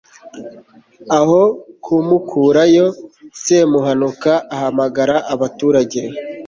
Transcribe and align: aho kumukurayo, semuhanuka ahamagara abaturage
aho 1.19 1.39
kumukurayo, 1.83 2.85
semuhanuka 3.43 4.31
ahamagara 4.55 5.15
abaturage 5.33 6.01